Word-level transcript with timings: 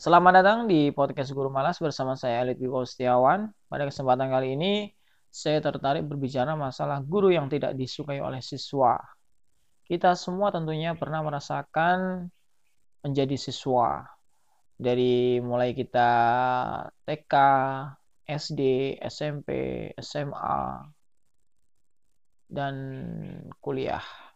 Selamat 0.00 0.40
datang 0.40 0.64
di 0.64 0.88
podcast 0.96 1.28
Guru 1.36 1.52
Malas 1.52 1.76
bersama 1.76 2.16
saya 2.16 2.40
Elit 2.40 2.56
Wibowo 2.56 2.88
Setiawan. 2.88 3.52
Pada 3.68 3.84
kesempatan 3.84 4.32
kali 4.32 4.56
ini, 4.56 4.88
saya 5.28 5.60
tertarik 5.60 6.08
berbicara 6.08 6.56
masalah 6.56 7.04
guru 7.04 7.28
yang 7.28 7.52
tidak 7.52 7.76
disukai 7.76 8.16
oleh 8.16 8.40
siswa. 8.40 8.96
Kita 9.84 10.16
semua 10.16 10.48
tentunya 10.56 10.96
pernah 10.96 11.20
merasakan 11.20 12.32
menjadi 13.04 13.36
siswa. 13.36 14.08
Dari 14.80 15.36
mulai 15.44 15.76
kita 15.76 16.08
TK, 17.04 17.34
SD, 18.24 18.96
SMP, 19.04 19.48
SMA, 20.00 20.80
dan 22.48 22.74
kuliah. 23.60 24.29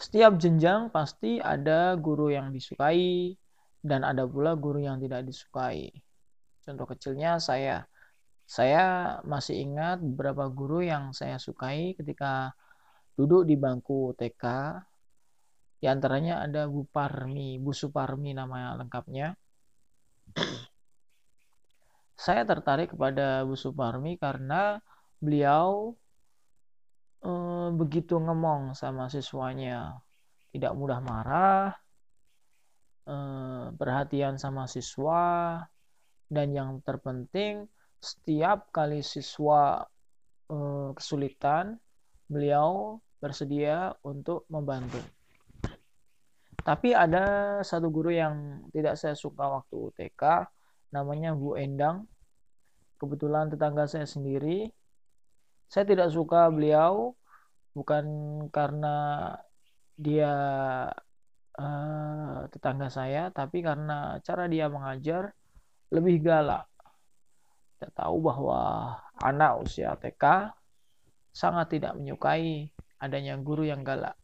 Setiap 0.00 0.40
jenjang 0.40 0.88
pasti 0.88 1.36
ada 1.44 1.92
guru 1.92 2.32
yang 2.32 2.48
disukai 2.56 3.36
dan 3.84 4.00
ada 4.00 4.24
pula 4.24 4.56
guru 4.56 4.80
yang 4.80 4.96
tidak 4.96 5.28
disukai. 5.28 5.92
Contoh 6.64 6.88
kecilnya 6.88 7.36
saya. 7.36 7.84
Saya 8.48 9.20
masih 9.28 9.60
ingat 9.60 10.00
beberapa 10.00 10.48
guru 10.48 10.80
yang 10.80 11.12
saya 11.12 11.36
sukai 11.36 11.92
ketika 12.00 12.56
duduk 13.12 13.44
di 13.44 13.60
bangku 13.60 14.16
TK. 14.16 14.44
Di 15.80 15.86
antaranya 15.88 16.48
ada 16.48 16.64
Bu 16.64 16.88
Parmi, 16.88 17.60
Bu 17.60 17.76
Suparmi 17.76 18.32
nama 18.32 18.72
lengkapnya. 18.80 19.36
saya 22.24 22.44
tertarik 22.48 22.96
kepada 22.96 23.44
Bu 23.44 23.52
Suparmi 23.52 24.16
karena 24.16 24.80
beliau 25.20 25.92
eh, 27.24 27.49
begitu 27.76 28.18
ngemong 28.18 28.74
sama 28.74 29.06
siswanya, 29.12 30.00
tidak 30.50 30.72
mudah 30.74 30.98
marah, 31.02 31.74
eh, 33.06 33.66
perhatian 33.74 34.38
sama 34.38 34.66
siswa, 34.66 35.58
dan 36.30 36.54
yang 36.54 36.70
terpenting 36.86 37.66
setiap 38.00 38.70
kali 38.72 39.02
siswa 39.04 39.84
eh, 40.50 40.90
kesulitan, 40.96 41.78
beliau 42.30 42.98
bersedia 43.20 43.92
untuk 44.02 44.48
membantu. 44.48 44.98
Tapi 46.60 46.92
ada 46.92 47.58
satu 47.64 47.88
guru 47.88 48.12
yang 48.12 48.64
tidak 48.72 48.96
saya 49.00 49.16
suka 49.16 49.48
waktu 49.48 49.90
TK, 49.96 50.22
namanya 50.92 51.32
Bu 51.32 51.56
Endang. 51.56 52.04
Kebetulan 53.00 53.48
tetangga 53.48 53.88
saya 53.88 54.04
sendiri, 54.04 54.68
saya 55.70 55.88
tidak 55.88 56.12
suka 56.12 56.52
beliau 56.52 57.16
bukan 57.76 58.04
karena 58.50 58.96
dia 60.00 60.32
uh, 61.60 62.38
tetangga 62.48 62.88
saya, 62.88 63.28
tapi 63.30 63.60
karena 63.60 64.18
cara 64.24 64.48
dia 64.48 64.66
mengajar 64.72 65.34
lebih 65.92 66.22
galak. 66.24 66.66
Kita 67.76 67.88
tahu 67.96 68.16
bahwa 68.24 68.60
anak 69.20 69.64
usia 69.64 69.96
TK 69.96 70.52
sangat 71.32 71.78
tidak 71.78 71.96
menyukai 71.96 72.68
adanya 73.00 73.36
guru 73.40 73.64
yang 73.64 73.80
galak. 73.84 74.16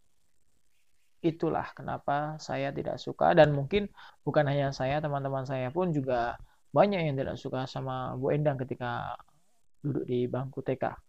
Itulah 1.24 1.72
kenapa 1.72 2.36
saya 2.38 2.70
tidak 2.70 3.00
suka 3.00 3.32
dan 3.32 3.56
mungkin 3.56 3.88
bukan 4.22 4.44
hanya 4.46 4.70
saya, 4.70 5.00
teman-teman 5.00 5.48
saya 5.48 5.72
pun 5.72 5.90
juga 5.90 6.36
banyak 6.70 7.08
yang 7.08 7.16
tidak 7.16 7.40
suka 7.40 7.64
sama 7.64 8.14
Bu 8.20 8.36
Endang 8.36 8.60
ketika 8.60 9.16
duduk 9.80 10.04
di 10.04 10.28
bangku 10.28 10.60
TK. 10.60 11.05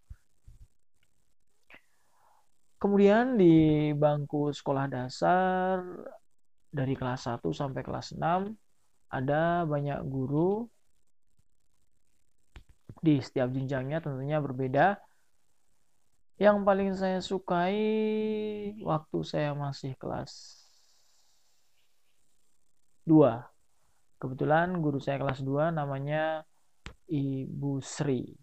Kemudian 2.77 3.41
di 3.41 3.89
bangku 3.97 4.53
sekolah 4.53 4.85
dasar 4.85 5.81
dari 6.69 6.93
kelas 6.93 7.25
1 7.25 7.41
sampai 7.49 7.81
kelas 7.81 8.13
6 8.13 8.21
ada 9.09 9.65
banyak 9.65 9.97
guru 10.05 10.69
di 13.01 13.17
setiap 13.17 13.49
jenjangnya 13.49 13.97
tentunya 13.97 14.37
berbeda. 14.37 15.01
Yang 16.37 16.57
paling 16.61 16.91
saya 16.93 17.17
sukai 17.17 17.81
waktu 18.85 19.17
saya 19.25 19.57
masih 19.57 19.97
kelas 19.97 20.61
2. 23.09 24.21
Kebetulan 24.21 24.77
guru 24.77 25.01
saya 25.01 25.17
kelas 25.17 25.41
2 25.41 25.73
namanya 25.73 26.45
Ibu 27.09 27.81
Sri. 27.81 28.37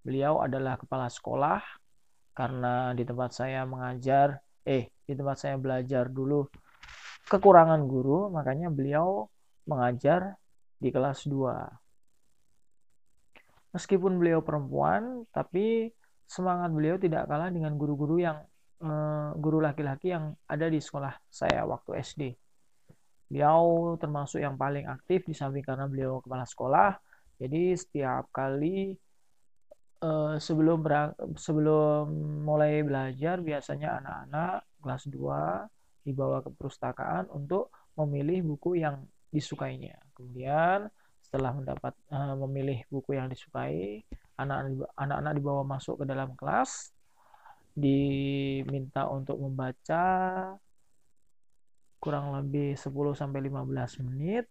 Beliau 0.00 0.40
adalah 0.40 0.80
kepala 0.80 1.12
sekolah 1.12 1.60
karena 2.38 2.94
di 2.94 3.02
tempat 3.02 3.34
saya 3.34 3.66
mengajar 3.66 4.38
eh 4.62 4.94
di 5.02 5.18
tempat 5.18 5.42
saya 5.42 5.58
belajar 5.58 6.06
dulu 6.06 6.46
kekurangan 7.26 7.82
guru 7.90 8.30
makanya 8.30 8.70
beliau 8.70 9.26
mengajar 9.66 10.38
di 10.78 10.94
kelas 10.94 11.26
2 11.26 13.74
meskipun 13.74 14.22
beliau 14.22 14.38
perempuan 14.46 15.26
tapi 15.34 15.90
semangat 16.30 16.70
beliau 16.70 16.94
tidak 16.94 17.26
kalah 17.26 17.50
dengan 17.50 17.74
guru-guru 17.74 18.22
yang 18.22 18.38
eh, 18.86 19.30
guru 19.34 19.58
laki-laki 19.58 20.14
yang 20.14 20.30
ada 20.46 20.70
di 20.70 20.78
sekolah 20.78 21.18
saya 21.26 21.66
waktu 21.66 21.90
SD 21.98 22.22
beliau 23.28 23.94
termasuk 24.00 24.40
yang 24.40 24.56
paling 24.56 24.88
aktif 24.88 25.28
di 25.28 25.36
samping 25.36 25.60
karena 25.60 25.84
beliau 25.84 26.24
kepala 26.24 26.48
sekolah. 26.48 26.96
Jadi 27.38 27.76
setiap 27.76 28.32
kali 28.32 28.96
Uh, 29.98 30.38
sebelum 30.38 30.86
sebelum 31.34 32.06
mulai 32.46 32.86
belajar 32.86 33.42
biasanya 33.42 33.98
anak-anak 33.98 34.62
kelas 34.78 35.10
2 35.10 36.06
dibawa 36.06 36.38
ke 36.38 36.54
perpustakaan 36.54 37.26
untuk 37.34 37.74
memilih 37.98 38.46
buku 38.54 38.78
yang 38.78 39.02
disukainya. 39.34 39.98
Kemudian 40.14 40.86
setelah 41.18 41.50
mendapat 41.50 41.98
uh, 42.14 42.38
memilih 42.46 42.86
buku 42.88 43.18
yang 43.18 43.26
disukai, 43.26 44.06
anak-anak 44.38 45.34
dibawa 45.34 45.66
masuk 45.66 46.00
ke 46.00 46.04
dalam 46.06 46.32
kelas, 46.38 46.94
diminta 47.74 49.10
untuk 49.10 49.34
membaca 49.38 50.06
kurang 51.98 52.38
lebih 52.38 52.78
10 52.78 52.90
sampai 53.18 53.40
15 53.50 54.06
menit 54.06 54.46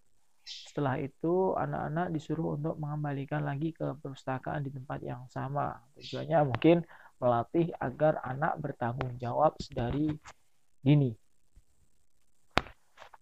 setelah 0.48 0.96
itu 0.96 1.52
anak-anak 1.60 2.16
disuruh 2.16 2.56
untuk 2.56 2.80
mengembalikan 2.80 3.44
lagi 3.44 3.76
ke 3.76 4.00
perpustakaan 4.00 4.64
di 4.64 4.72
tempat 4.72 5.04
yang 5.04 5.28
sama. 5.28 5.76
Tujuannya 6.00 6.40
mungkin 6.48 6.88
melatih 7.20 7.76
agar 7.84 8.24
anak 8.24 8.56
bertanggung 8.64 9.20
jawab 9.20 9.60
dari 9.76 10.08
dini. 10.80 11.12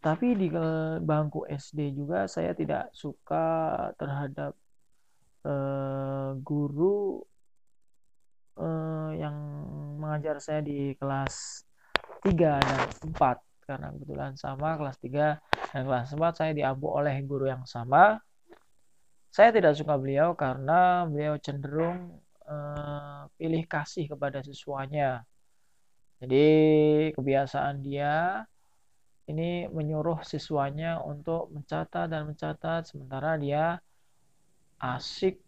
Tapi 0.05 0.37
di 0.37 0.53
bangku 1.01 1.49
SD 1.49 1.97
juga 1.97 2.29
saya 2.29 2.53
tidak 2.53 2.93
suka 2.93 3.89
terhadap 3.97 4.53
uh, 5.49 6.37
guru 6.45 7.25
uh, 8.61 9.09
yang 9.17 9.33
mengajar 9.97 10.37
saya 10.37 10.61
di 10.61 10.93
kelas 11.01 11.65
3 12.21 12.37
dan 12.37 12.89
4 13.17 13.65
karena 13.65 13.89
kebetulan 13.97 14.31
sama 14.37 14.77
kelas 14.77 14.97
3 15.01 15.54
dan 15.75 15.83
kelas 15.83 16.15
4 16.15 16.39
saya 16.39 16.51
diampu 16.55 16.87
oleh 16.87 17.19
guru 17.27 17.51
yang 17.51 17.67
sama. 17.67 18.15
Saya 19.27 19.51
tidak 19.51 19.75
suka 19.75 19.99
beliau 19.99 20.31
karena 20.31 21.03
beliau 21.03 21.35
cenderung 21.35 22.15
uh, 22.47 23.27
pilih 23.35 23.67
kasih 23.67 24.07
kepada 24.07 24.39
siswanya. 24.39 25.27
Jadi 26.23 26.47
kebiasaan 27.11 27.83
dia 27.83 28.47
ini 29.27 29.67
menyuruh 29.67 30.23
siswanya 30.23 31.03
untuk 31.03 31.51
mencatat 31.51 32.07
dan 32.07 32.31
mencatat 32.31 32.87
sementara 32.87 33.35
dia 33.35 33.75
asik 34.79 35.43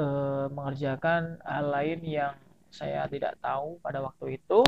uh, 0.00 0.48
mengerjakan 0.56 1.36
hal 1.44 1.68
lain 1.68 2.00
yang 2.00 2.32
saya 2.72 3.04
tidak 3.12 3.36
tahu 3.44 3.76
pada 3.84 4.00
waktu 4.00 4.40
itu. 4.40 4.64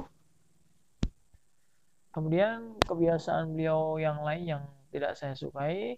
Kemudian 2.12 2.76
kebiasaan 2.84 3.56
beliau 3.56 3.96
yang 3.96 4.20
lain 4.20 4.44
yang 4.44 4.64
tidak 4.92 5.16
saya 5.16 5.32
sukai 5.32 5.96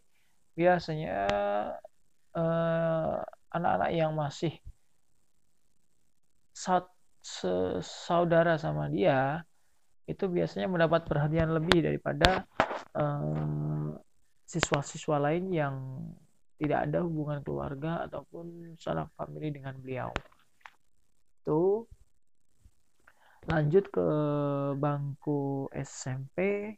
biasanya 0.55 1.26
eh, 2.38 3.17
anak-anak 3.50 3.91
yang 3.91 4.14
masih 4.14 4.55
saudara 7.82 8.55
sama 8.56 8.87
dia 8.87 9.43
itu 10.05 10.29
biasanya 10.29 10.69
mendapat 10.69 11.08
perhatian 11.08 11.56
lebih 11.56 11.81
daripada 11.81 12.44
uh, 12.93 13.96
siswa-siswa 14.44 15.17
lain 15.17 15.49
yang 15.49 15.75
tidak 16.61 16.87
ada 16.88 17.00
hubungan 17.02 17.41
keluarga 17.41 18.05
ataupun 18.05 18.76
sanak 18.76 19.11
famili 19.17 19.50
dengan 19.50 19.75
beliau. 19.81 20.12
Itu 21.41 21.88
lanjut 23.49 23.88
ke 23.88 24.08
bangku 24.76 25.69
SMP 25.73 26.73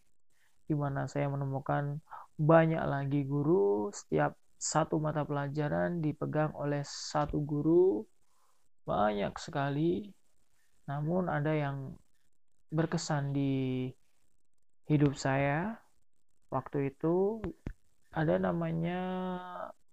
di 0.67 0.75
mana 0.75 1.07
saya 1.07 1.31
menemukan 1.31 2.03
banyak 2.37 2.83
lagi 2.83 3.23
guru. 3.25 3.91
Setiap 3.95 4.35
satu 4.59 4.99
mata 4.99 5.23
pelajaran 5.23 6.03
dipegang 6.03 6.53
oleh 6.59 6.83
satu 6.85 7.41
guru. 7.41 8.03
Banyak 8.87 9.35
sekali. 9.39 10.11
Namun 10.87 11.31
ada 11.31 11.51
yang 11.55 11.95
berkesan 12.71 13.35
di 13.35 13.91
hidup 14.91 15.15
saya. 15.19 15.79
Waktu 16.51 16.95
itu 16.95 17.43
ada 18.15 18.39
namanya 18.39 19.01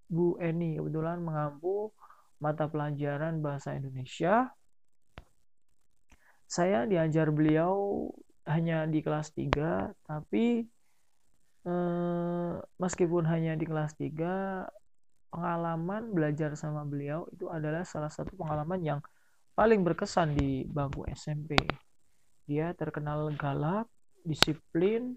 Bu 0.06 0.38
Eni 0.38 0.78
kebetulan 0.78 1.20
mengampu 1.20 1.90
mata 2.38 2.70
pelajaran 2.70 3.42
bahasa 3.42 3.74
Indonesia. 3.74 4.54
Saya 6.46 6.86
diajar 6.86 7.34
beliau 7.34 8.06
hanya 8.48 8.84
di 8.84 9.00
kelas 9.00 9.32
3 9.32 10.04
tapi 10.04 10.68
eh, 11.64 12.54
meskipun 12.60 13.24
hanya 13.28 13.56
di 13.56 13.64
kelas 13.64 13.96
3 13.96 14.68
pengalaman 15.34 16.14
belajar 16.14 16.54
sama 16.54 16.86
beliau 16.86 17.26
itu 17.34 17.50
adalah 17.50 17.82
salah 17.88 18.12
satu 18.12 18.36
pengalaman 18.38 18.80
yang 18.84 19.00
paling 19.58 19.82
berkesan 19.82 20.36
di 20.36 20.68
bangku 20.68 21.08
SMP 21.10 21.58
dia 22.44 22.76
terkenal 22.76 23.32
galak 23.40 23.88
disiplin 24.28 25.16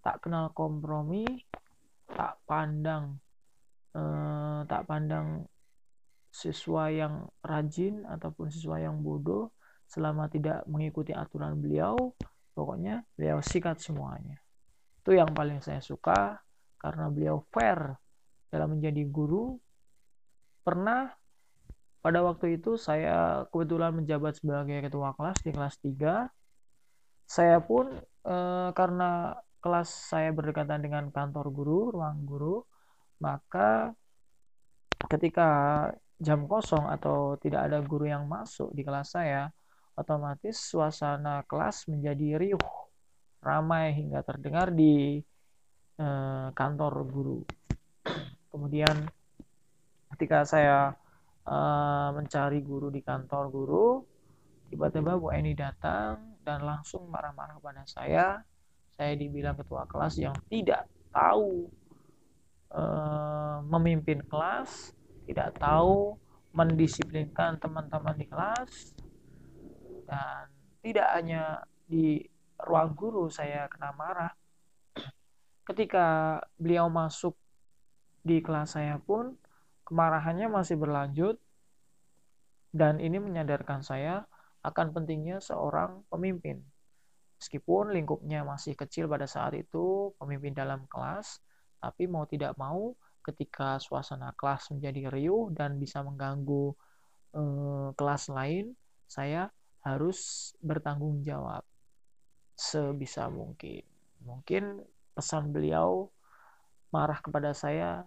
tak 0.00 0.22
kenal 0.22 0.54
kompromi 0.54 1.26
tak 2.06 2.38
pandang 2.46 3.18
eh, 3.92 4.60
tak 4.64 4.86
pandang 4.86 5.44
siswa 6.30 6.86
yang 6.92 7.26
rajin 7.42 8.06
ataupun 8.06 8.48
siswa 8.52 8.78
yang 8.78 9.02
bodoh 9.02 9.50
selama 9.88 10.28
tidak 10.28 10.68
mengikuti 10.68 11.16
aturan 11.16 11.56
beliau 11.56 11.96
pokoknya 12.52 13.02
beliau 13.16 13.40
sikat 13.40 13.80
semuanya. 13.80 14.36
Itu 15.00 15.16
yang 15.16 15.32
paling 15.32 15.64
saya 15.64 15.80
suka 15.80 16.36
karena 16.76 17.08
beliau 17.08 17.40
fair 17.48 17.96
dalam 18.52 18.76
menjadi 18.76 19.02
guru. 19.08 19.56
Pernah 20.60 21.08
pada 22.04 22.20
waktu 22.22 22.60
itu 22.60 22.76
saya 22.76 23.48
kebetulan 23.50 23.96
menjabat 23.96 24.38
sebagai 24.38 24.84
ketua 24.86 25.16
kelas 25.16 25.38
di 25.42 25.50
kelas 25.50 25.74
3 25.82 26.30
saya 27.28 27.60
pun 27.60 27.92
eh, 28.24 28.70
karena 28.72 29.36
kelas 29.58 29.90
saya 30.14 30.30
berdekatan 30.32 30.80
dengan 30.80 31.10
kantor 31.10 31.50
guru 31.50 31.92
ruang 31.92 32.24
guru 32.24 32.62
maka 33.18 33.92
ketika 35.10 35.48
jam 36.22 36.46
kosong 36.46 36.86
atau 36.86 37.34
tidak 37.38 37.66
ada 37.70 37.78
guru 37.82 38.06
yang 38.06 38.24
masuk 38.30 38.70
di 38.72 38.86
kelas 38.86 39.12
saya 39.18 39.50
otomatis 39.98 40.54
suasana 40.54 41.42
kelas 41.42 41.90
menjadi 41.90 42.38
riuh, 42.38 42.68
ramai 43.42 43.90
hingga 43.98 44.22
terdengar 44.22 44.70
di 44.70 45.18
eh, 45.98 46.48
kantor 46.54 46.92
guru. 47.02 47.40
Kemudian 48.54 49.10
ketika 50.14 50.46
saya 50.46 50.94
eh, 51.42 52.08
mencari 52.14 52.62
guru 52.62 52.94
di 52.94 53.02
kantor 53.02 53.44
guru, 53.50 53.88
tiba-tiba 54.70 55.18
Bu 55.18 55.34
Eni 55.34 55.58
datang 55.58 56.38
dan 56.46 56.62
langsung 56.62 57.10
marah-marah 57.10 57.58
kepada 57.58 57.82
saya. 57.84 58.26
Saya 58.98 59.14
dibilang 59.14 59.54
ketua 59.54 59.86
kelas 59.86 60.18
yang 60.18 60.34
tidak 60.46 60.86
tahu 61.10 61.66
eh, 62.70 63.58
memimpin 63.66 64.22
kelas, 64.30 64.94
tidak 65.26 65.58
tahu 65.58 66.14
mendisiplinkan 66.54 67.60
teman-teman 67.60 68.16
di 68.18 68.26
kelas, 68.26 68.97
dan 70.08 70.48
tidak 70.80 71.08
hanya 71.12 71.68
di 71.84 72.24
ruang 72.64 72.96
guru 72.96 73.28
saya 73.28 73.68
kena 73.68 73.92
marah. 73.92 74.32
Ketika 75.68 76.40
beliau 76.56 76.88
masuk 76.88 77.36
di 78.24 78.40
kelas 78.40 78.80
saya 78.80 78.96
pun 78.96 79.36
kemarahannya 79.84 80.48
masih 80.48 80.80
berlanjut. 80.80 81.36
Dan 82.68 83.00
ini 83.00 83.16
menyadarkan 83.16 83.80
saya 83.80 84.28
akan 84.60 84.92
pentingnya 84.92 85.40
seorang 85.40 86.04
pemimpin. 86.12 86.60
Meskipun 87.40 87.96
lingkupnya 87.96 88.44
masih 88.44 88.76
kecil 88.76 89.08
pada 89.08 89.24
saat 89.24 89.56
itu 89.56 90.12
pemimpin 90.20 90.52
dalam 90.52 90.84
kelas 90.90 91.40
tapi 91.78 92.10
mau 92.10 92.26
tidak 92.26 92.58
mau 92.58 92.92
ketika 93.22 93.78
suasana 93.78 94.34
kelas 94.34 94.74
menjadi 94.74 95.14
riuh 95.14 95.54
dan 95.54 95.78
bisa 95.78 96.02
mengganggu 96.02 96.74
eh, 97.38 97.88
kelas 97.94 98.34
lain 98.34 98.74
saya 99.06 99.48
harus 99.82 100.52
bertanggung 100.58 101.22
jawab 101.22 101.62
sebisa 102.58 103.30
mungkin. 103.30 103.86
Mungkin 104.26 104.82
pesan 105.14 105.54
beliau 105.54 106.10
marah 106.90 107.22
kepada 107.22 107.54
saya 107.54 108.02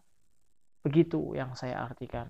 begitu 0.83 1.37
yang 1.37 1.55
saya 1.55 1.87
artikan. 1.87 2.27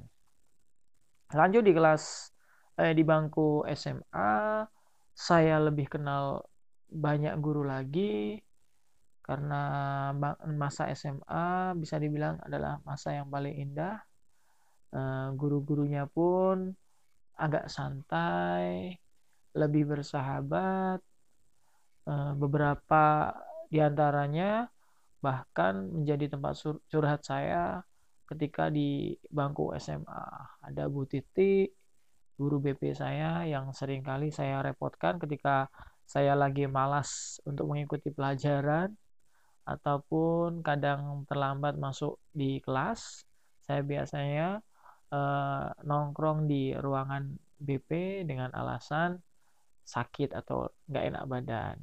Lanjut 1.31 1.63
di 1.65 1.73
kelas 1.73 2.29
eh, 2.77 2.93
di 2.93 3.01
bangku 3.01 3.63
SMA, 3.73 4.67
saya 5.15 5.55
lebih 5.63 5.87
kenal 5.97 6.43
banyak 6.91 7.33
guru 7.39 7.63
lagi 7.63 8.43
karena 9.23 9.63
masa 10.51 10.91
SMA 10.91 11.71
bisa 11.79 11.95
dibilang 11.95 12.35
adalah 12.43 12.83
masa 12.83 13.15
yang 13.15 13.31
paling 13.31 13.55
indah. 13.57 14.03
Eh, 14.91 15.27
guru-gurunya 15.39 16.03
pun 16.05 16.75
agak 17.39 17.71
santai, 17.71 19.00
lebih 19.55 19.83
bersahabat. 19.91 20.99
Eh, 22.07 22.33
beberapa 22.35 23.29
di 23.71 23.79
antaranya 23.79 24.67
bahkan 25.21 25.85
menjadi 25.93 26.33
tempat 26.33 26.57
curhat 26.89 27.21
saya 27.21 27.85
ketika 28.25 28.73
di 28.73 29.13
bangku 29.29 29.69
SMA. 29.77 30.23
Ada 30.65 30.89
Bu 30.89 31.05
Titi, 31.05 31.69
guru 32.39 32.57
BP 32.57 32.97
saya 32.97 33.45
yang 33.45 33.69
sering 33.75 34.01
kali 34.01 34.33
saya 34.33 34.65
repotkan 34.65 35.21
ketika 35.21 35.69
saya 36.09 36.33
lagi 36.33 36.65
malas 36.65 37.39
untuk 37.45 37.69
mengikuti 37.69 38.09
pelajaran 38.09 38.91
ataupun 39.63 40.65
kadang 40.65 41.23
terlambat 41.29 41.77
masuk 41.77 42.17
di 42.33 42.57
kelas. 42.65 43.23
Saya 43.61 43.85
biasanya 43.85 44.57
eh, 45.13 45.67
nongkrong 45.85 46.49
di 46.49 46.73
ruangan 46.73 47.29
BP 47.61 48.23
dengan 48.25 48.49
alasan 48.57 49.21
sakit 49.91 50.31
atau 50.31 50.71
nggak 50.87 51.05
enak 51.11 51.23
badan. 51.27 51.77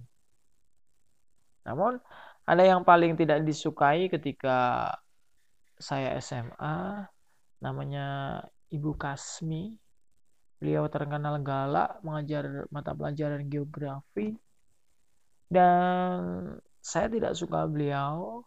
Namun 1.68 2.00
ada 2.48 2.64
yang 2.64 2.80
paling 2.80 3.12
tidak 3.20 3.44
disukai 3.44 4.08
ketika 4.08 4.88
saya 5.76 6.16
SMA, 6.24 7.04
namanya 7.60 8.40
Ibu 8.72 8.96
Kasmi. 8.96 9.76
Beliau 10.58 10.90
terkenal 10.90 11.38
galak 11.44 12.02
mengajar 12.02 12.66
mata 12.74 12.90
pelajaran 12.90 13.46
geografi 13.46 14.34
dan 15.46 16.18
saya 16.82 17.06
tidak 17.06 17.38
suka 17.38 17.62
beliau 17.70 18.42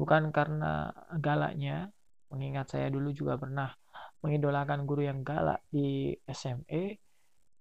bukan 0.00 0.32
karena 0.32 0.96
galaknya, 1.20 1.92
mengingat 2.32 2.72
saya 2.72 2.88
dulu 2.88 3.12
juga 3.12 3.36
pernah 3.36 3.68
mengidolakan 4.24 4.88
guru 4.88 5.04
yang 5.06 5.20
galak 5.20 5.60
di 5.68 6.16
SME 6.24 7.05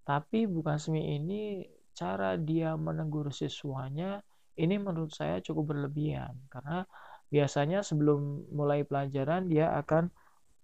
tapi 0.05 0.45
bukan 0.45 0.77
semi 0.77 1.17
ini 1.17 1.65
cara 1.97 2.37
dia 2.37 2.77
menegur 2.77 3.33
siswanya 3.33 4.21
ini 4.55 4.79
menurut 4.79 5.11
saya 5.11 5.41
cukup 5.43 5.75
berlebihan 5.75 6.37
karena 6.47 6.85
biasanya 7.33 7.81
sebelum 7.81 8.47
mulai 8.53 8.85
pelajaran 8.87 9.49
dia 9.51 9.73
akan 9.75 10.07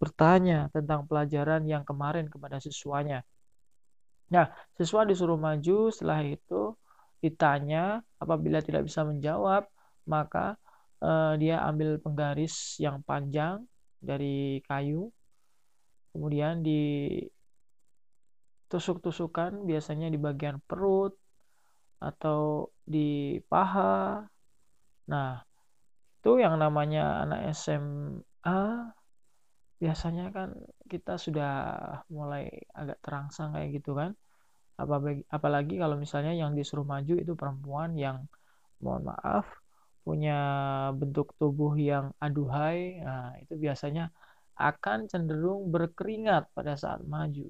bertanya 0.01 0.65
tentang 0.73 1.05
pelajaran 1.05 1.61
yang 1.69 1.85
kemarin 1.85 2.25
kepada 2.25 2.57
siswanya. 2.57 3.21
Nah, 4.33 4.49
siswa 4.73 5.05
disuruh 5.05 5.37
maju, 5.37 5.93
setelah 5.93 6.25
itu 6.25 6.73
ditanya, 7.21 8.01
apabila 8.17 8.63
tidak 8.65 8.89
bisa 8.89 9.05
menjawab, 9.05 9.69
maka 10.09 10.57
eh, 11.05 11.33
dia 11.37 11.61
ambil 11.69 12.01
penggaris 12.01 12.81
yang 12.81 13.05
panjang 13.05 13.61
dari 14.01 14.63
kayu, 14.65 15.13
kemudian 16.09 16.65
di 16.65 16.81
tusuk-tusukan 18.71 19.67
biasanya 19.67 20.07
di 20.07 20.15
bagian 20.15 20.63
perut 20.63 21.11
atau 21.99 22.71
di 22.87 23.35
paha. 23.51 24.23
Nah, 25.11 25.43
itu 26.17 26.31
yang 26.39 26.55
namanya 26.55 27.27
anak 27.27 27.51
SMA 27.51 28.89
biasanya 29.81 30.31
kan 30.31 30.55
kita 30.87 31.19
sudah 31.19 31.51
mulai 32.07 32.47
agak 32.71 32.97
terangsang 33.03 33.51
kayak 33.51 33.83
gitu 33.83 33.91
kan. 33.99 34.15
Apalagi, 35.29 35.75
kalau 35.77 35.99
misalnya 35.99 36.33
yang 36.33 36.57
disuruh 36.57 36.87
maju 36.87 37.13
itu 37.19 37.33
perempuan 37.37 37.93
yang 37.93 38.25
mohon 38.81 39.05
maaf 39.05 39.45
punya 40.01 40.39
bentuk 40.97 41.37
tubuh 41.37 41.77
yang 41.77 42.09
aduhai. 42.17 42.97
Nah, 43.05 43.37
itu 43.37 43.53
biasanya 43.61 44.09
akan 44.57 45.05
cenderung 45.05 45.69
berkeringat 45.69 46.49
pada 46.57 46.73
saat 46.73 47.05
maju 47.05 47.45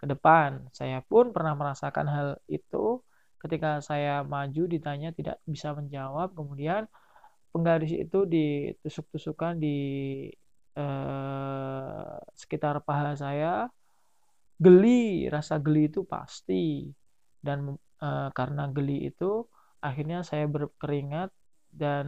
ke 0.00 0.06
depan. 0.08 0.64
Saya 0.72 1.04
pun 1.04 1.30
pernah 1.36 1.52
merasakan 1.52 2.06
hal 2.08 2.28
itu 2.48 3.04
ketika 3.40 3.80
saya 3.84 4.24
maju 4.24 4.62
ditanya 4.68 5.12
tidak 5.12 5.36
bisa 5.44 5.72
menjawab, 5.76 6.32
kemudian 6.32 6.88
penggaris 7.52 7.92
itu 7.92 8.24
ditusuk-tusukan 8.24 9.60
di 9.60 9.78
eh, 10.76 12.14
sekitar 12.36 12.80
paha 12.84 13.12
saya. 13.16 13.68
Geli, 14.60 15.28
rasa 15.32 15.56
geli 15.60 15.88
itu 15.88 16.04
pasti. 16.04 16.88
Dan 17.40 17.76
eh, 18.00 18.28
karena 18.32 18.68
geli 18.72 19.08
itu 19.08 19.44
akhirnya 19.80 20.20
saya 20.24 20.44
berkeringat 20.48 21.30
dan 21.72 22.06